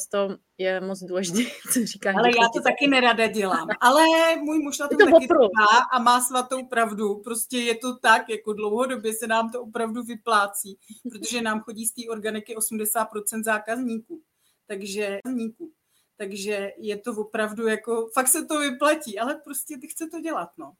[0.57, 1.39] je moc důležité,
[1.73, 2.15] co říkáš.
[2.15, 3.67] Ale já to taky nerada dělám.
[3.81, 4.03] Ale
[4.35, 7.15] můj muž na tom to taky trvá a má svatou pravdu.
[7.15, 10.77] Prostě je to tak, jako dlouhodobě se nám to opravdu vyplácí,
[11.11, 14.21] protože nám chodí z té organiky 80% zákazníků.
[14.67, 15.71] Takže zákazníků.
[16.17, 20.49] Takže je to opravdu jako, fakt se to vyplatí, ale prostě ty chce to dělat,
[20.57, 20.73] no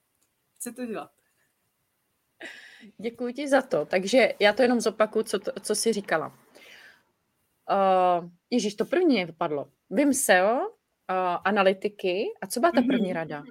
[0.65, 1.12] chce to dělat.
[2.97, 3.86] Děkuji ti za to.
[3.86, 6.28] Takže já to jenom zopakuju, co, to, co jsi říkala.
[6.28, 6.34] Uh,
[8.49, 9.69] Ježíš, to první vypadlo.
[9.89, 10.65] Vím SEO, uh,
[11.43, 12.25] analytiky.
[12.41, 13.15] A co byla ta první mhm.
[13.15, 13.43] rada?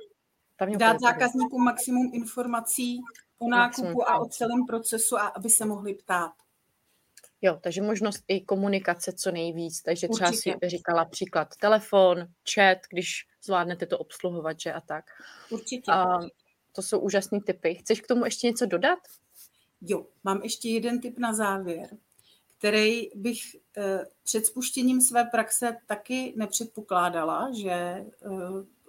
[0.57, 3.01] Tam Dát zákazníkům maximum informací
[3.39, 6.33] o nákupu a o celém procesu, a aby se mohli ptát.
[7.43, 9.83] Jo, takže možnost i komunikace co nejvíc.
[9.83, 10.57] Takže třeba Určitě.
[10.63, 15.05] si říkala příklad telefon, chat, když zvládnete to obsluhovat, že a tak.
[15.51, 15.93] Určitě.
[15.93, 16.27] Uh,
[16.75, 17.75] to jsou úžasné typy.
[17.75, 18.99] Chceš k tomu ještě něco dodat?
[19.81, 21.89] Jo, mám ještě jeden tip na závěr,
[22.59, 23.39] který bych
[23.77, 28.07] eh, před spuštěním své praxe taky nepředpokládala, že eh,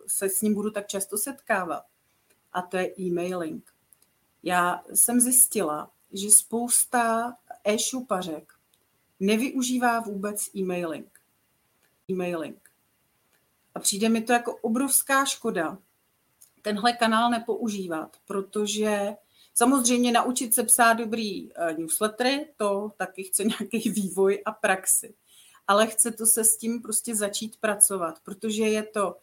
[0.08, 1.84] se s ním budu tak často setkávat.
[2.54, 3.74] A to je e-mailing.
[4.44, 8.54] Já jsem zjistila, že spousta e-šupařek
[9.20, 11.20] nevyužívá vůbec e-mailing.
[12.12, 12.70] E-mailing.
[13.76, 15.78] A přijde mi to jako obrovská škoda,
[16.66, 19.16] tenhle kanál nepoužívat, protože
[19.54, 25.14] samozřejmě naučit se psát dobrý eh, newslettery, to taky chce nějaký vývoj a praxi.
[25.68, 29.16] ale chce to se s tím prostě začít pracovat, protože je to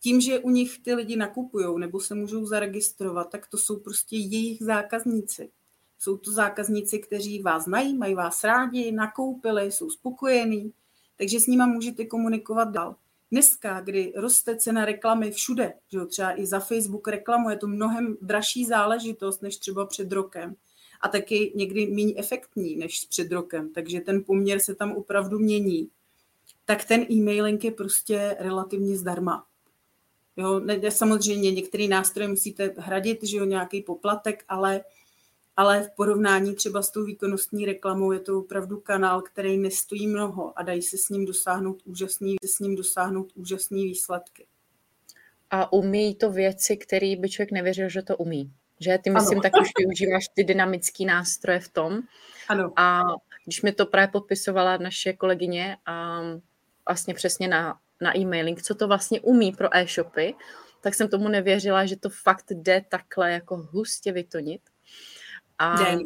[0.00, 4.16] tím, že u nich ty lidi nakupují nebo se můžou zaregistrovat, tak to jsou prostě
[4.16, 5.50] jejich zákazníci.
[5.98, 10.72] Jsou to zákazníci, kteří vás znají, mají vás rádi, nakoupili, jsou spokojení,
[11.16, 12.96] takže s nima můžete komunikovat dál.
[13.34, 17.66] Dneska, kdy roste cena reklamy všude, že jo, třeba i za Facebook reklamu, je to
[17.66, 20.56] mnohem dražší záležitost než třeba před rokem
[21.00, 25.88] a taky někdy méně efektní než před rokem, takže ten poměr se tam opravdu mění,
[26.64, 29.46] tak ten e-mailing je prostě relativně zdarma.
[30.36, 34.84] Jo, ne, samozřejmě některé nástroje musíte hradit, že jo, nějaký poplatek, ale
[35.56, 40.58] ale v porovnání třeba s tou výkonnostní reklamou je to opravdu kanál, který nestojí mnoho
[40.58, 44.46] a dají se s ním dosáhnout úžasný, s ním dosáhnout úžasný výsledky.
[45.50, 48.52] A umí to věci, které by člověk nevěřil, že to umí.
[48.80, 49.42] Že ty myslím, ano.
[49.42, 52.00] tak už využíváš ty dynamické nástroje v tom.
[52.48, 52.72] Ano.
[52.76, 53.02] A
[53.44, 56.20] když mi to právě podpisovala naše kolegyně a
[56.88, 60.34] vlastně přesně na, na e-mailing, co to vlastně umí pro e-shopy,
[60.80, 64.60] tak jsem tomu nevěřila, že to fakt jde takhle jako hustě vytonit.
[65.58, 66.00] A Den.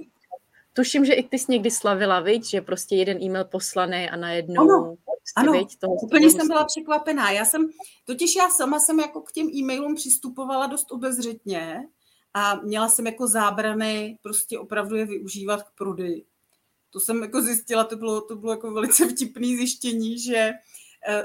[0.73, 2.45] tuším, že i ty jsi někdy slavila, viď?
[2.45, 4.63] že prostě jeden e-mail poslaný a najednou...
[4.63, 5.53] Ano, prostě, ano.
[5.53, 7.31] Viď, toho, úplně jsem byla překvapená.
[7.31, 7.69] Já jsem,
[8.05, 11.89] totiž já sama jsem jako k těm e-mailům přistupovala dost obezřetně
[12.35, 16.25] a měla jsem jako zábrany prostě opravdu je využívat k prodeji.
[16.91, 20.51] To jsem jako zjistila, to bylo, to bylo jako velice vtipné zjištění, že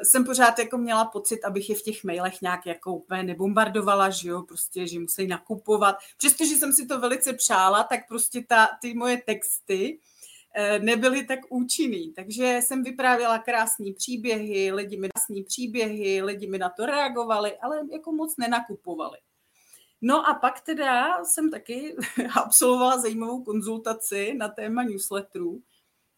[0.04, 4.30] jsem pořád jako měla pocit, abych je v těch mailech nějak jako úplně nebombardovala, že
[4.30, 5.96] jo, prostě, že musí nakupovat.
[6.18, 10.00] Přestože jsem si to velice přála, tak prostě ta, ty moje texty
[10.56, 12.14] eh, nebyly tak účinný.
[12.14, 17.82] Takže jsem vyprávěla krásné příběhy, lidi mi krásné příběhy, lidi mi na to reagovali, ale
[17.92, 19.18] jako moc nenakupovali.
[20.02, 21.96] No a pak teda jsem taky
[22.36, 25.62] absolvovala zajímavou konzultaci na téma newsletterů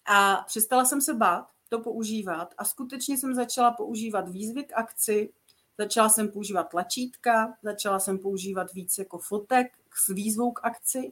[0.05, 2.53] a přestala jsem se bát, to používat.
[2.57, 5.33] A skutečně jsem začala používat výzvy k akci,
[5.77, 11.11] začala jsem používat tlačítka, začala jsem používat víc jako fotek s výzvou k akci.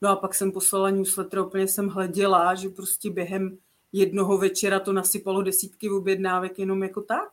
[0.00, 3.58] No a pak jsem poslala newsletter, úplně jsem hleděla, že prostě během
[3.92, 7.28] jednoho večera to nasypalo desítky objednávek jenom jako tak.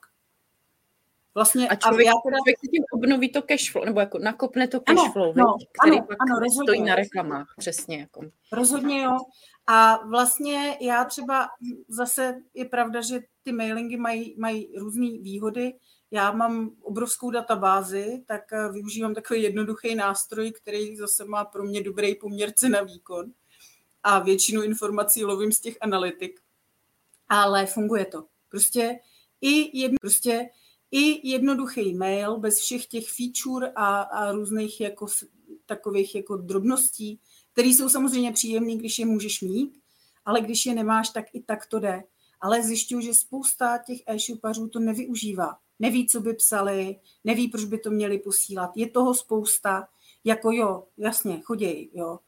[1.36, 2.38] Vlastně, a člověk, a já teda...
[2.38, 6.18] člověk tím obnoví to cashflow, nebo jako nakopne to cashflow, ano, no, který ano, pak
[6.22, 8.00] ano, stojí na reklamách, přesně.
[8.00, 8.22] Jako.
[8.52, 9.18] Rozhodně jo.
[9.68, 11.50] A vlastně já třeba
[11.88, 15.74] zase je pravda, že ty mailingy mají, mají různé výhody.
[16.12, 21.84] Já mám obrovskou databázi, tak eh, využívám takový jednoduchý nástroj, který zase má pro mě
[21.84, 23.32] dobrý poměr na výkon.
[24.04, 26.40] A většinu informací lovím z těch analytik.
[27.30, 28.26] Ale funguje to.
[28.50, 29.00] Prostě
[29.42, 30.50] i, jedno, prostě
[30.92, 35.08] i jednoduchý mail bez všech těch feature a, a různých jako
[35.66, 37.20] takových jako drobností,
[37.54, 39.80] které jsou samozřejmě příjemné, když je můžeš mít,
[40.26, 42.04] ale když je nemáš, tak i tak to jde.
[42.42, 45.58] Ale zjišťuju, že spousta těch e-shopařů to nevyužívá.
[45.80, 48.78] Neví, co by psali, neví, proč by to měli posílat.
[48.78, 49.88] Je toho spousta,
[50.24, 52.20] jako jo, jasně, choděj, jo.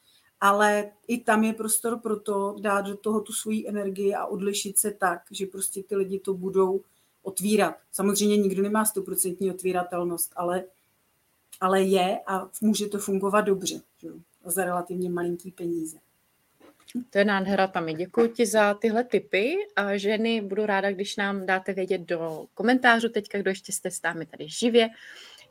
[0.42, 4.78] Ale i tam je prostor pro to dát do toho tu svoji energii a odlišit
[4.78, 6.82] se tak, že prostě ty lidi to budou
[7.28, 7.76] otvírat.
[7.92, 10.64] Samozřejmě nikdo nemá stoprocentní otvíratelnost, ale,
[11.62, 13.82] ale je a může to fungovat dobře.
[14.02, 14.10] Že?
[14.52, 15.98] za relativně malinký peníze.
[17.10, 17.94] To je nádhera, Tami.
[17.94, 19.56] Děkuji ti za tyhle tipy.
[19.76, 24.02] A ženy, budu ráda, když nám dáte vědět do komentářů teďka, kdo ještě jste s
[24.02, 24.90] námi tady živě,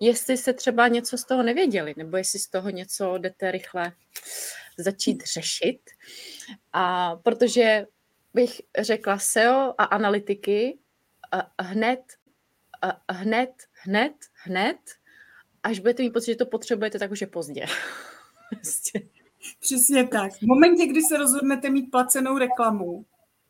[0.00, 3.92] jestli se třeba něco z toho nevěděli, nebo jestli z toho něco jdete rychle
[4.78, 5.80] začít řešit.
[6.72, 7.86] A protože
[8.34, 10.78] bych řekla SEO a analytiky
[11.62, 12.00] hned,
[13.10, 14.78] hned, hned, hned,
[15.62, 17.66] až budete mít pocit, že to potřebujete, tak už je pozdě.
[18.50, 19.00] Prostě.
[19.60, 20.32] Přesně tak.
[20.32, 23.04] V momentě, kdy se rozhodnete mít placenou reklamu,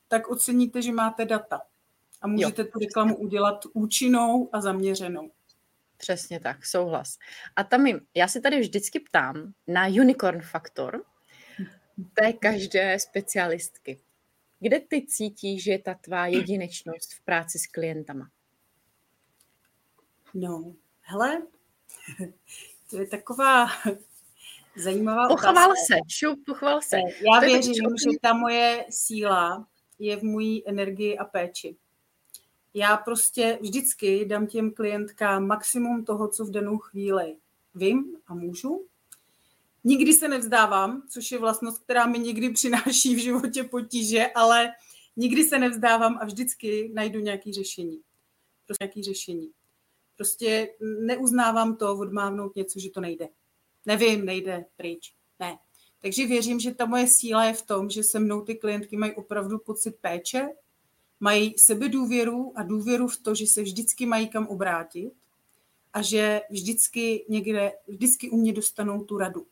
[0.09, 1.61] tak oceníte, že máte data.
[2.23, 2.69] A můžete jo.
[2.73, 5.31] tu reklamu udělat účinnou a zaměřenou.
[5.97, 7.19] Přesně tak, souhlas.
[7.57, 11.05] A tam jim, já si tady vždycky ptám na unicorn faktor
[12.15, 14.01] té každé specialistky.
[14.61, 18.31] Kde ty cítíš, že je ta tvá jedinečnost v práci s klientama?
[20.35, 21.43] No, hele,
[22.91, 23.67] to je taková
[24.77, 26.97] Zajímavá Pochval se, šup, pochval se.
[26.97, 29.67] Já to věřím, že ta moje síla
[29.99, 31.77] je v mojí energii a péči.
[32.75, 37.37] Já prostě vždycky dám těm klientkám maximum toho, co v danou chvíli
[37.75, 38.87] vím a můžu.
[39.89, 44.73] Nikdy se nevzdávám, což je vlastnost, která mi někdy přináší v životě potíže, ale
[45.17, 48.01] nikdy se nevzdávám a vždycky najdu nějaké řešení.
[48.67, 49.51] Prostě nějaké řešení.
[50.17, 50.69] Prostě
[51.01, 53.29] neuznávám to, odmávnout něco, že to nejde
[53.87, 55.15] nevím, nejde pryč.
[55.41, 55.59] Ne.
[56.03, 59.13] Takže věřím, že ta moje síla je v tom, že se mnou ty klientky mají
[59.13, 60.49] opravdu pocit péče,
[61.21, 65.13] mají sebedůvěru a důvěru v to, že se vždycky mají kam obrátit
[65.93, 69.47] a že vždycky někde, vždycky u mě dostanou tu radu.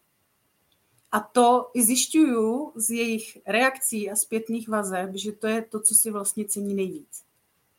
[1.14, 5.94] A to i zjišťuju z jejich reakcí a zpětných vazeb, že to je to, co
[5.94, 7.24] si vlastně cení nejvíc.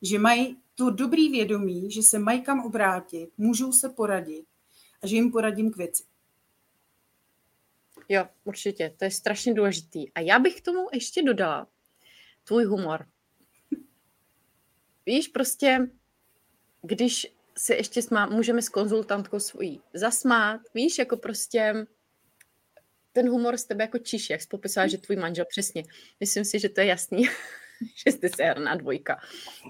[0.01, 4.45] Že mají to dobrý vědomí, že se mají kam obrátit, můžou se poradit
[5.01, 6.03] a že jim poradím k věci.
[8.09, 10.11] Jo, určitě, to je strašně důležitý.
[10.11, 11.67] A já bych k tomu ještě dodala
[12.43, 13.05] tvůj humor.
[15.05, 15.89] Víš, prostě,
[16.81, 21.87] když se ještě smá, můžeme s konzultantkou svojí zasmát, víš, jako prostě
[23.15, 25.83] ten humor z tebe jako čiš, jak jsi popisovala, že tvůj manžel přesně.
[26.19, 27.23] Myslím si, že to je jasný,
[28.05, 29.19] že jste se herná dvojka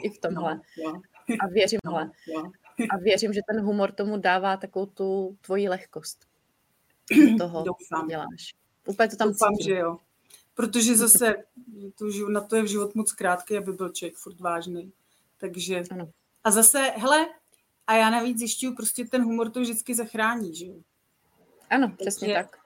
[0.03, 0.55] i v tomhle.
[0.55, 1.01] No, no.
[1.41, 2.51] A věřím, no, no.
[2.91, 6.25] a věřím, že ten humor tomu dává takovou tu tvoji lehkost.
[7.37, 8.07] Toho Doufám.
[8.07, 8.55] děláš.
[8.87, 9.73] Úplně to tam Doufám, cítím.
[9.73, 9.97] že jo.
[10.53, 11.35] Protože zase
[11.95, 14.91] to, na to je v život moc krátký, aby byl člověk furt vážný.
[15.37, 15.83] Takže...
[15.91, 16.11] Ano.
[16.43, 17.25] A zase, hele,
[17.87, 20.75] a já navíc zjišťuju, prostě ten humor to vždycky zachrání, že jo?
[21.69, 22.64] Ano, přesně Takže tak.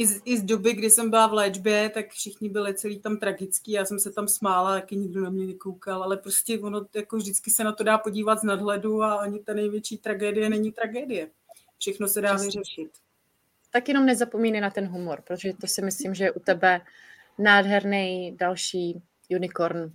[0.00, 3.16] I z, I z doby, kdy jsem byla v léčbě, tak všichni byli celý tam
[3.16, 7.16] tragický, já jsem se tam smála, taky nikdo na mě nekoukal, ale prostě ono jako
[7.16, 11.30] vždycky se na to dá podívat z nadhledu a ani ta největší tragédie není tragédie.
[11.78, 12.90] Všechno se dá vyřešit.
[13.70, 16.80] Tak jenom nezapomínej na ten humor, protože to si myslím, že je u tebe
[17.38, 19.02] nádherný další
[19.36, 19.92] unicorn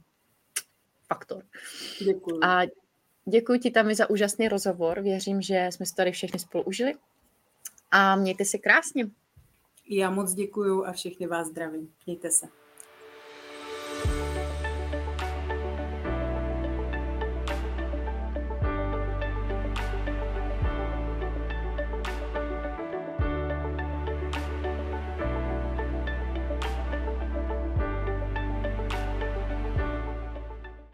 [1.07, 1.43] faktor.
[2.05, 2.39] Děkuji.
[2.43, 2.61] A
[3.25, 5.01] děkuji ti tam za úžasný rozhovor.
[5.01, 6.93] Věřím, že jsme se tady všechny spolu užili.
[7.91, 9.09] A mějte se krásně.
[9.89, 11.93] Já moc děkuji a všechny vás zdravím.
[12.05, 12.64] Mějte se.